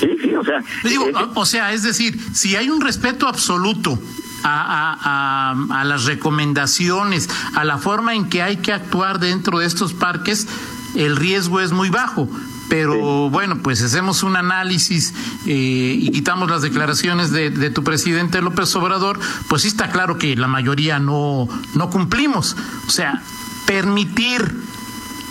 Sí, 0.00 0.08
sí, 0.20 0.34
o 0.34 0.44
sea. 0.44 0.62
Digo, 0.82 1.06
o 1.34 1.46
sea, 1.46 1.72
es 1.72 1.82
decir, 1.82 2.18
si 2.32 2.56
hay 2.56 2.68
un 2.68 2.80
respeto 2.80 3.28
absoluto 3.28 3.98
a, 4.44 5.54
a, 5.72 5.80
a, 5.80 5.84
las 5.84 6.04
recomendaciones, 6.04 7.28
a 7.54 7.64
la 7.64 7.78
forma 7.78 8.14
en 8.14 8.28
que 8.28 8.42
hay 8.42 8.58
que 8.58 8.72
actuar 8.72 9.18
dentro 9.18 9.58
de 9.58 9.66
estos 9.66 9.94
parques, 9.94 10.46
el 10.94 11.16
riesgo 11.16 11.60
es 11.60 11.72
muy 11.72 11.90
bajo. 11.90 12.28
Pero 12.68 13.30
bueno, 13.30 13.58
pues 13.62 13.82
hacemos 13.82 14.22
un 14.22 14.36
análisis 14.36 15.14
eh, 15.46 15.96
y 15.98 16.10
quitamos 16.10 16.50
las 16.50 16.62
declaraciones 16.62 17.30
de, 17.30 17.50
de, 17.50 17.70
tu 17.70 17.84
presidente 17.84 18.40
López 18.40 18.74
Obrador, 18.74 19.18
pues 19.48 19.62
sí 19.62 19.68
está 19.68 19.90
claro 19.90 20.18
que 20.18 20.34
la 20.34 20.48
mayoría 20.48 20.98
no, 20.98 21.46
no 21.74 21.90
cumplimos. 21.90 22.56
O 22.86 22.90
sea, 22.90 23.22
permitir 23.66 24.56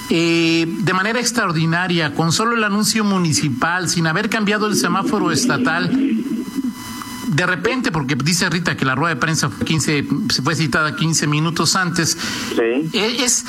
eh, 0.10 0.66
de 0.68 0.94
manera 0.94 1.20
extraordinaria, 1.20 2.14
con 2.14 2.32
solo 2.32 2.56
el 2.56 2.64
anuncio 2.64 3.04
municipal, 3.04 3.90
sin 3.90 4.06
haber 4.06 4.30
cambiado 4.30 4.68
el 4.68 4.76
semáforo 4.76 5.32
estatal, 5.32 5.92
de 7.34 7.46
repente, 7.46 7.92
porque 7.92 8.16
dice 8.16 8.50
Rita 8.50 8.78
que 8.78 8.86
la 8.86 8.96
rueda 8.96 9.16
de 9.16 9.20
prensa 9.20 9.50
fue 9.50 9.66
15, 9.66 10.08
se 10.30 10.42
fue 10.42 10.56
citada 10.56 10.96
15 10.96 11.28
minutos 11.28 11.76
antes, 11.76 12.18
sí. 12.56 12.90
es 12.94 13.46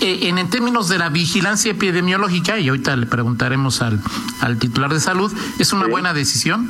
en, 0.00 0.38
en, 0.38 0.50
términos 0.50 0.88
de 0.88 0.98
la 0.98 1.08
vigilancia 1.08 1.70
epidemiológica, 1.70 2.58
y 2.58 2.68
ahorita 2.68 2.96
le 2.96 3.06
preguntaremos 3.06 3.80
al, 3.82 4.00
al 4.40 4.58
titular 4.58 4.92
de 4.92 5.00
salud, 5.00 5.32
¿es 5.58 5.72
una 5.72 5.84
Sí. 5.84 5.90
buena 5.90 6.12
decisión? 6.12 6.68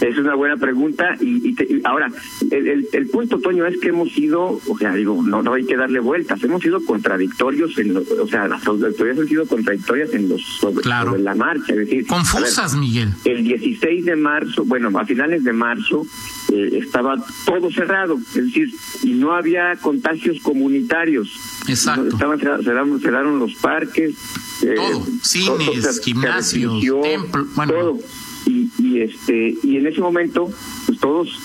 Es 0.00 0.18
una 0.18 0.34
buena 0.34 0.56
pregunta 0.56 1.16
y, 1.20 1.48
y, 1.48 1.54
te- 1.54 1.64
y 1.64 1.80
ahora 1.84 2.10
el, 2.50 2.66
el, 2.68 2.88
el 2.92 3.06
punto 3.08 3.38
Toño 3.38 3.66
es 3.66 3.78
que 3.80 3.88
hemos 3.88 4.12
sido, 4.12 4.60
o 4.68 4.78
sea, 4.78 4.92
digo, 4.94 5.22
no 5.22 5.42
no 5.42 5.54
hay 5.54 5.64
que 5.64 5.76
darle 5.76 6.00
vueltas, 6.00 6.42
hemos 6.44 6.62
sido 6.62 6.84
contradictorios 6.84 7.78
en, 7.78 7.94
lo- 7.94 8.02
o 8.22 8.28
sea, 8.28 8.46
las 8.48 8.66
autoridades 8.66 9.18
han 9.20 9.28
sido 9.28 9.46
contradictorias 9.46 10.12
en 10.14 10.28
los 10.28 10.42
sobre, 10.60 10.82
Claro. 10.82 11.10
sobre 11.10 11.22
la 11.22 11.34
marcha, 11.34 11.72
es 11.72 11.78
decir, 11.78 11.96
ver, 11.98 12.06
Confusas, 12.06 12.74
Miguel. 12.76 13.10
el 13.24 13.44
16 13.44 14.04
de 14.04 14.16
marzo, 14.16 14.64
bueno, 14.64 14.90
a 14.98 15.04
finales 15.06 15.44
de 15.44 15.52
marzo 15.52 16.06
eh, 16.52 16.78
estaba 16.82 17.16
todo 17.44 17.70
cerrado, 17.70 18.18
es 18.18 18.34
decir, 18.46 18.68
y 19.02 19.14
no 19.14 19.32
había 19.32 19.76
contagios 19.76 20.40
comunitarios. 20.42 21.30
Exacto. 21.68 22.02
No, 22.02 22.08
Estaban 22.10 22.38
cerraron, 22.62 23.00
cerraron 23.00 23.38
los 23.38 23.54
parques. 23.56 24.14
eh, 24.62 24.74
Todo, 24.76 25.04
cines, 25.22 25.46
todo, 25.82 26.02
gimnasios, 26.02 26.72
restringió, 26.72 27.00
templo- 27.02 27.46
bueno. 27.54 27.72
todo. 27.72 27.98
Y, 28.46 28.70
y 28.78 29.00
este 29.00 29.54
y 29.62 29.76
en 29.76 29.86
ese 29.86 30.00
momento, 30.00 30.48
pues 30.86 30.98
todos 30.98 31.38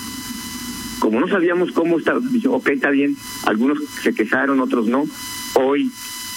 como 1.00 1.20
no 1.20 1.28
sabíamos 1.28 1.72
cómo 1.72 1.98
está, 1.98 2.20
dije, 2.20 2.48
ok, 2.48 2.70
está 2.70 2.92
bien, 2.92 3.18
algunos 3.46 3.80
se 4.04 4.14
quejaron, 4.14 4.60
otros 4.60 4.88
no. 4.88 5.06
Hoy 5.56 5.92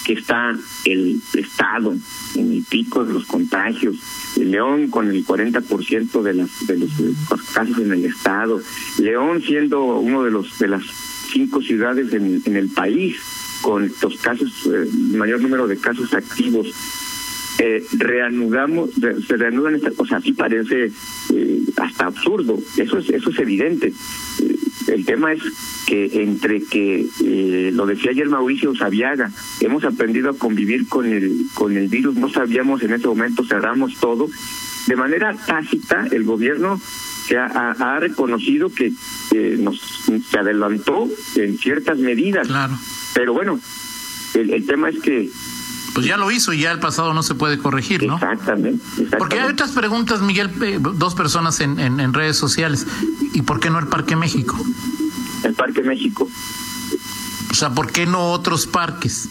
que 0.05 0.13
está 0.13 0.55
el 0.85 1.21
Estado 1.33 1.95
en 2.35 2.51
el 2.51 2.63
pico 2.63 3.05
de 3.05 3.13
los 3.13 3.25
contagios, 3.25 3.95
el 4.37 4.51
León 4.51 4.89
con 4.89 5.09
el 5.09 5.25
40% 5.25 6.21
de, 6.21 6.33
las, 6.33 6.67
de 6.67 6.77
los, 6.77 6.89
eh, 6.99 7.13
casos 7.53 7.79
en 7.79 7.91
el 7.91 8.05
Estado, 8.05 8.61
León 8.99 9.41
siendo 9.41 9.83
uno 9.99 10.23
de 10.23 10.31
los 10.31 10.57
de 10.59 10.67
las 10.67 10.83
cinco 11.31 11.61
ciudades 11.61 12.13
en, 12.13 12.41
el 12.45 12.69
país 12.69 13.17
con 13.61 13.91
los 14.01 14.17
casos, 14.17 14.51
eh, 14.67 14.89
mayor 15.17 15.41
número 15.41 15.67
de 15.67 15.77
casos 15.77 16.13
activos, 16.13 16.67
eh, 17.59 17.83
reanudamos, 17.97 18.89
re- 18.99 19.21
se 19.21 19.37
reanudan 19.37 19.75
estas 19.75 19.93
cosas, 19.93 20.19
así 20.19 20.33
parece 20.33 20.91
eh, 21.33 21.59
hasta 21.77 22.05
absurdo, 22.07 22.57
eso 22.77 22.97
es, 22.99 23.09
eso 23.09 23.29
es 23.29 23.39
evidente. 23.39 23.87
Eh, 24.41 24.55
el 24.87 25.05
tema 25.05 25.33
es 25.33 25.41
que 25.87 26.21
entre 26.23 26.61
que, 26.63 27.07
eh, 27.23 27.71
lo 27.73 27.85
decía 27.85 28.11
ayer 28.11 28.27
Mauricio 28.29 28.75
Sabiaga, 28.75 29.31
hemos 29.61 29.83
aprendido 29.83 30.29
a 30.31 30.37
convivir 30.37 30.87
con 30.87 31.05
el, 31.05 31.45
con 31.53 31.75
el 31.77 31.87
virus, 31.87 32.15
no 32.15 32.29
sabíamos 32.29 32.83
en 32.83 32.93
ese 32.93 33.07
momento, 33.07 33.43
cerramos 33.45 33.95
todo. 33.99 34.27
De 34.87 34.95
manera 34.95 35.35
tácita, 35.47 36.07
el 36.11 36.23
gobierno 36.25 36.79
se 37.27 37.37
ha, 37.37 37.45
ha- 37.47 37.95
ha 37.95 37.99
reconocido 37.99 38.71
que 38.71 38.91
eh, 39.33 39.57
nos 39.59 39.79
se 40.29 40.37
adelantó 40.37 41.09
en 41.35 41.57
ciertas 41.57 41.97
medidas, 41.97 42.47
Claro. 42.47 42.77
pero 43.15 43.33
bueno, 43.33 43.59
el, 44.35 44.51
el 44.51 44.65
tema 44.67 44.89
es 44.89 44.99
que 44.99 45.29
Pues 45.95 46.05
ya 46.05 46.17
lo 46.17 46.29
hizo 46.29 46.53
y 46.53 46.59
ya 46.59 46.71
el 46.71 46.79
pasado 46.79 47.13
no 47.13 47.23
se 47.23 47.33
puede 47.33 47.57
corregir, 47.57 48.03
¿no? 48.05 48.15
Exactamente. 48.15 48.69
exactamente. 48.83 49.17
Porque 49.17 49.39
hay 49.39 49.49
otras 49.51 49.71
preguntas, 49.71 50.21
Miguel, 50.21 50.51
eh, 50.61 50.77
dos 50.79 51.15
personas 51.15 51.59
en, 51.61 51.79
en, 51.79 51.99
en 51.99 52.13
redes 52.13 52.37
sociales. 52.37 52.85
¿Y 53.33 53.41
por 53.41 53.59
qué 53.59 53.69
no 53.69 53.79
el 53.79 53.87
Parque 53.87 54.15
México? 54.15 54.55
El 55.43 55.53
Parque 55.53 55.81
México, 55.81 56.27
O 57.49 57.53
sea, 57.53 57.69
¿por 57.71 57.91
qué 57.91 58.05
no 58.05 58.31
otros 58.31 58.67
parques? 58.67 59.29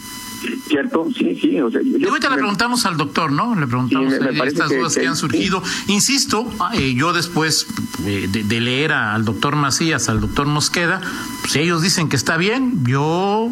¿cierto? 0.67 1.07
Sí, 1.17 1.37
sí. 1.41 1.59
O 1.61 1.71
sea, 1.71 1.81
yo- 1.83 1.97
Y 1.97 2.05
ahorita 2.05 2.29
le 2.29 2.35
preguntamos 2.37 2.85
al 2.85 2.97
doctor, 2.97 3.31
¿no? 3.31 3.55
Le 3.55 3.65
preguntamos 3.65 4.13
Sí, 4.13 4.19
me- 4.19 4.31
me 4.31 4.37
parece 4.37 4.55
estas 4.57 4.69
que- 4.69 4.77
dudas 4.77 4.93
que, 4.95 5.01
que- 5.01 5.07
han 5.07 5.15
surgido. 5.15 5.63
Insisto, 5.87 6.47
eh, 6.73 6.93
yo 6.95 7.13
después 7.13 7.65
eh, 8.05 8.27
de, 8.31 8.43
de 8.43 8.59
leer 8.61 8.91
a- 8.91 9.13
al 9.15 9.25
doctor 9.25 9.55
Macías, 9.55 10.07
al 10.09 10.19
doctor 10.21 10.45
Mosqueda, 10.47 11.01
si 11.49 11.59
ellos 11.59 11.81
dicen 11.81 12.09
que 12.09 12.15
está 12.15 12.37
bien, 12.37 12.83
yo 12.85 13.49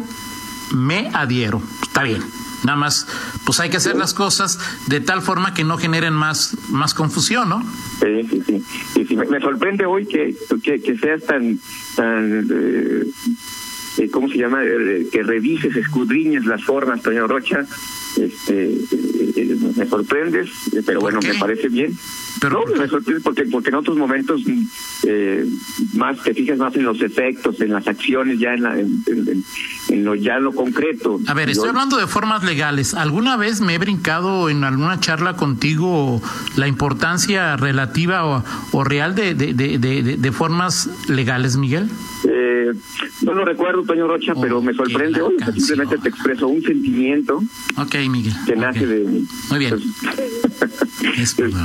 me 0.72 1.08
adhiero. 1.14 1.62
Está 1.82 2.02
bien. 2.04 2.22
Nada 2.64 2.76
más, 2.76 3.06
pues 3.44 3.60
hay 3.60 3.68
que 3.70 3.76
hacer 3.76 3.94
las 3.96 4.14
cosas 4.14 4.58
de 4.88 5.00
tal 5.00 5.20
forma 5.22 5.52
que 5.54 5.64
no 5.64 5.76
generen 5.76 6.14
más, 6.14 6.56
más 6.70 6.94
confusión, 6.94 7.48
¿no? 7.50 7.62
Sí, 8.00 8.26
sí, 8.30 8.42
sí. 8.46 8.62
Sí, 8.94 9.04
sí, 9.06 9.16
Me, 9.16 9.26
me 9.26 9.40
sorprende 9.40 9.84
hoy 9.86 10.06
que, 10.06 10.34
que, 10.62 10.80
que 10.80 10.96
seas 10.98 11.22
tan, 11.24 11.58
tan 11.94 12.48
eh, 12.50 13.04
eh, 13.98 14.10
¿cómo 14.10 14.28
se 14.28 14.38
llama? 14.38 14.64
Eh, 14.64 15.06
que 15.12 15.22
revises, 15.22 15.76
escudriñes 15.76 16.46
las 16.46 16.64
formas, 16.64 17.02
Toño 17.02 17.26
Rocha. 17.26 17.66
Este, 18.16 18.64
eh, 18.72 19.32
eh, 19.36 19.56
me 19.76 19.86
sorprendes, 19.86 20.48
eh, 20.72 20.82
pero 20.86 21.00
¿Por 21.00 21.12
bueno, 21.12 21.20
qué? 21.20 21.32
me 21.32 21.38
parece 21.38 21.68
bien. 21.68 21.96
Pero 22.40 22.64
no, 22.66 22.86
sorprende 22.88 23.20
porque, 23.22 23.44
porque 23.44 23.68
en 23.70 23.74
otros 23.76 23.96
momentos 23.96 24.42
eh, 25.06 25.46
más 25.94 26.22
te 26.22 26.34
fijas 26.34 26.58
más 26.58 26.74
en 26.76 26.82
los 26.84 27.00
efectos, 27.00 27.60
en 27.60 27.72
las 27.72 27.86
acciones, 27.86 28.38
ya 28.38 28.54
en, 28.54 28.62
la, 28.62 28.78
en, 28.78 29.02
en- 29.06 29.44
en 29.88 30.04
lo 30.04 30.14
ya 30.14 30.36
en 30.36 30.44
lo 30.44 30.52
concreto. 30.52 31.20
A 31.26 31.34
ver, 31.34 31.48
estoy 31.50 31.66
Yo- 31.66 31.70
hablando 31.70 31.96
de 31.96 32.06
formas 32.06 32.42
legales. 32.42 32.94
¿Alguna 32.94 33.36
vez 33.36 33.60
me 33.60 33.74
he 33.74 33.78
brincado 33.78 34.48
en 34.50 34.64
alguna 34.64 34.98
charla 35.00 35.36
contigo 35.36 36.20
la 36.56 36.66
importancia 36.68 37.56
relativa 37.56 38.24
o, 38.26 38.44
o 38.72 38.84
real 38.84 39.14
de, 39.14 39.34
de, 39.34 39.54
de, 39.54 39.78
de- 39.78 40.16
de 40.16 40.32
formas 40.32 40.88
legales, 41.08 41.56
Miguel? 41.56 41.88
Eh, 42.28 42.72
no 43.22 43.34
lo 43.34 43.44
recuerdo, 43.44 43.82
Toño 43.84 44.08
Rocha, 44.08 44.34
pero 44.40 44.60
me 44.62 44.72
sorprende 44.74 45.20
hoy. 45.22 45.36
que 45.36 45.52
Simplemente 45.52 45.96
canción. 45.96 46.00
te 46.02 46.08
expreso 46.08 46.48
un 46.48 46.62
sentimiento 46.62 47.42
Ok, 47.76 47.94
Miguel. 48.10 48.34
que 48.46 48.52
ok. 48.52 48.58
nace 48.58 48.86
de 48.86 49.04
mí. 49.04 49.26
Muy 49.50 49.58
bien. 49.58 49.74
Es 51.16 51.18
Este, 51.30 51.42
verdad. 51.42 51.64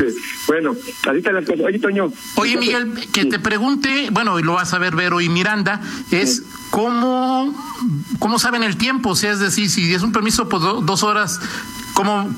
Bueno, 0.62 0.76
así 1.08 1.18
están 1.18 1.36
las 1.36 1.46
cosas. 1.46 1.62
Oye, 1.66 1.80
Toño. 1.80 2.12
Oye, 2.36 2.58
Miguel, 2.58 2.94
que 3.12 3.26
te 3.26 3.40
pregunte, 3.40 4.10
bueno, 4.12 4.40
y 4.40 4.44
lo 4.44 4.54
vas 4.54 4.74
a 4.74 4.78
ver 4.80 4.96
Vero 4.96 5.22
y 5.22 5.30
Miranda, 5.30 5.82
es 6.12 6.44
cómo, 6.70 7.54
cómo 8.20 8.40
saben 8.40 8.64
el 8.64 8.78
tiempo, 8.78 9.10
o 9.12 9.16
sea, 9.16 9.32
es 9.32 9.40
decir, 9.40 9.70
si 9.70 9.94
es 9.94 10.02
un 10.02 10.12
permiso 10.12 10.50
por 10.50 10.62
do- 10.62 10.82
dos 10.82 11.04
horas, 11.04 11.40
¿cómo 11.94 12.30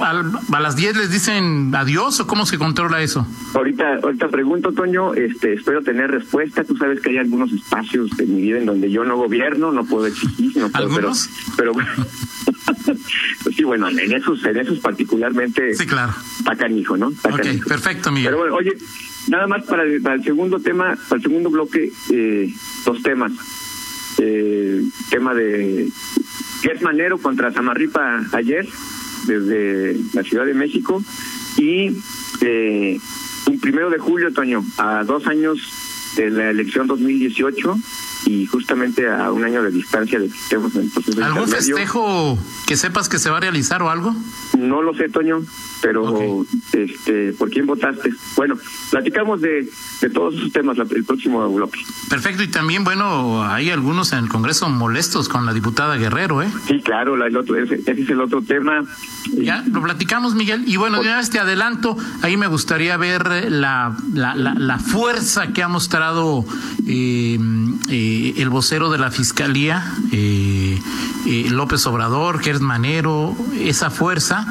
a, 0.00 0.56
a 0.56 0.60
las 0.60 0.76
10 0.76 0.96
les 0.96 1.10
dicen 1.10 1.74
adiós 1.74 2.20
o 2.20 2.26
cómo 2.26 2.46
se 2.46 2.58
controla 2.58 3.02
eso? 3.02 3.26
Ahorita, 3.54 3.96
ahorita 4.02 4.28
pregunto, 4.28 4.72
Toño, 4.72 5.14
este, 5.14 5.54
espero 5.54 5.82
tener 5.82 6.10
respuesta. 6.10 6.62
Tú 6.64 6.76
sabes 6.76 7.00
que 7.00 7.10
hay 7.10 7.18
algunos 7.18 7.52
espacios 7.52 8.10
de 8.16 8.26
mi 8.26 8.42
vida 8.42 8.58
en 8.58 8.66
donde 8.66 8.90
yo 8.90 9.04
no 9.04 9.16
gobierno, 9.16 9.72
no 9.72 9.84
puedo 9.84 10.06
exigir, 10.06 10.56
no 10.56 10.68
puedo, 10.70 10.88
pero, 10.88 10.98
¿Algunos? 10.98 11.30
pero 11.56 11.72
sí, 13.56 13.64
bueno, 13.64 13.88
en 13.88 14.12
esos, 14.12 14.44
en 14.44 14.56
esos 14.58 14.78
particularmente 14.80 15.74
Sí, 15.74 15.86
claro. 15.86 16.12
está 16.38 16.56
canijo, 16.56 16.96
¿no? 16.96 17.10
Está 17.10 17.30
Ok, 17.30 17.42
canijo. 17.42 17.68
perfecto, 17.68 18.12
Miguel. 18.12 18.30
Pero 18.32 18.38
bueno, 18.38 18.54
oye, 18.56 18.72
nada 19.28 19.46
más 19.46 19.64
para 19.64 19.82
el, 19.82 20.00
para 20.02 20.16
el 20.16 20.24
segundo 20.24 20.60
tema, 20.60 20.96
para 21.08 21.16
el 21.16 21.22
segundo 21.22 21.50
bloque, 21.50 21.90
eh, 22.12 22.52
dos 22.84 23.02
temas. 23.02 23.32
Eh, 24.18 24.82
tema 25.08 25.32
de 25.34 25.88
Gers 26.62 26.82
Manero 26.82 27.16
contra 27.18 27.52
Samarripa 27.52 28.20
ayer, 28.32 28.68
desde 29.26 29.96
la 30.14 30.22
Ciudad 30.22 30.46
de 30.46 30.54
México, 30.54 31.02
y 31.56 31.90
eh, 32.40 32.98
un 33.46 33.60
primero 33.60 33.90
de 33.90 33.98
julio, 33.98 34.32
Toño, 34.32 34.64
a 34.78 35.04
dos 35.04 35.26
años 35.26 35.58
de 36.16 36.30
la 36.30 36.50
elección 36.50 36.86
2018, 36.86 37.76
y 38.26 38.46
justamente 38.46 39.08
a 39.10 39.30
un 39.32 39.44
año 39.44 39.62
de 39.62 39.70
distancia 39.70 40.18
de 40.18 40.28
que 40.28 40.36
estemos 40.36 40.74
en 40.74 40.82
el 40.82 40.90
proceso 40.90 41.24
¿Algún 41.24 41.48
festejo 41.48 42.38
que 42.66 42.76
sepas 42.76 43.08
que 43.08 43.18
se 43.18 43.30
va 43.30 43.38
a 43.38 43.40
realizar 43.40 43.82
o 43.82 43.90
algo? 43.90 44.14
No 44.58 44.82
lo 44.82 44.94
sé, 44.94 45.08
Toño, 45.08 45.40
pero 45.80 46.44
este, 46.72 47.32
¿por 47.32 47.48
quién 47.50 47.66
votaste? 47.66 48.10
Bueno, 48.36 48.56
platicamos 48.90 49.40
de, 49.40 49.68
de 50.02 50.10
todos 50.10 50.34
esos 50.34 50.52
temas 50.52 50.76
la- 50.76 50.84
el 50.90 51.04
próximo 51.04 51.48
bloque. 51.52 51.80
Perfecto, 52.10 52.42
y 52.42 52.48
también, 52.48 52.84
bueno, 52.84 53.42
hay 53.42 53.70
algunos 53.70 54.12
en 54.12 54.18
el 54.20 54.28
Congreso 54.28 54.68
molestos 54.68 55.28
con 55.28 55.46
la 55.46 55.54
diputada 55.54 55.96
Guerrero, 55.96 56.42
¿eh? 56.42 56.48
Sí, 56.68 56.80
claro, 56.84 57.16
la- 57.16 57.26
el 57.28 57.36
otro, 57.36 57.56
ese, 57.56 57.76
ese 57.76 58.02
es 58.02 58.10
el 58.10 58.20
otro 58.20 58.42
tema. 58.42 58.82
Ya 59.32 59.64
lo 59.70 59.80
platicamos, 59.82 60.34
Miguel. 60.34 60.64
Y 60.66 60.76
bueno, 60.76 60.96
de 61.00 61.08
una 61.08 61.18
vez 61.18 61.30
te 61.30 61.38
adelanto, 61.38 61.96
ahí 62.22 62.36
me 62.36 62.46
gustaría 62.48 62.96
ver 62.96 63.50
la, 63.50 63.96
la, 64.12 64.34
la, 64.34 64.54
la 64.54 64.78
fuerza 64.78 65.52
que 65.52 65.62
ha 65.62 65.68
mostrado 65.68 66.44
eh, 66.86 67.38
eh, 67.88 68.09
el 68.36 68.50
vocero 68.50 68.90
de 68.90 68.98
la 68.98 69.10
Fiscalía, 69.10 69.94
eh, 70.12 70.80
eh, 71.26 71.46
López 71.50 71.86
Obrador, 71.86 72.40
Gers 72.40 72.60
Manero, 72.60 73.34
esa 73.58 73.90
fuerza 73.90 74.46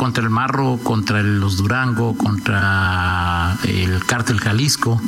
contra 0.00 0.24
el 0.24 0.30
Marro, 0.30 0.78
contra 0.82 1.20
el- 1.20 1.40
los 1.40 1.58
Durango, 1.58 2.16
contra 2.16 3.58
el 3.64 4.02
Cártel 4.06 4.40
Jalisco, 4.40 4.98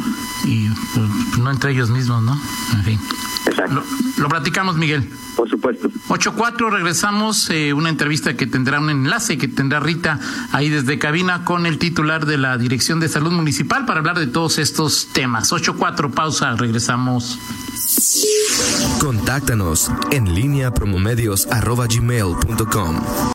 y 0.44 0.68
pues, 0.68 1.38
no 1.38 1.50
entre 1.50 1.72
ellos 1.72 1.88
mismos, 1.88 2.22
¿no? 2.22 2.38
En 2.74 2.84
fin. 2.84 3.00
Exacto, 3.46 3.74
Lo, 3.74 3.82
lo 4.22 4.28
platicamos, 4.28 4.76
Miguel. 4.76 5.10
por 5.34 5.48
supuesto. 5.48 5.88
8-4, 6.08 6.68
regresamos, 6.70 7.48
eh, 7.48 7.72
una 7.72 7.88
entrevista 7.88 8.36
que 8.36 8.46
tendrá 8.46 8.78
un 8.80 8.90
enlace 8.90 9.38
que 9.38 9.48
tendrá 9.48 9.80
Rita 9.80 10.20
ahí 10.52 10.68
desde 10.68 10.98
cabina 10.98 11.44
con 11.44 11.64
el 11.64 11.78
titular 11.78 12.26
de 12.26 12.36
la 12.36 12.58
Dirección 12.58 13.00
de 13.00 13.08
Salud 13.08 13.32
Municipal 13.32 13.86
para 13.86 14.00
hablar 14.00 14.18
de 14.18 14.26
todos 14.26 14.58
estos 14.58 15.08
temas. 15.14 15.52
8-4, 15.52 16.10
pausa, 16.12 16.54
regresamos. 16.54 17.38
Contáctanos 19.00 19.90
en 20.10 20.34
línea 20.34 20.72
promomedios 20.72 21.46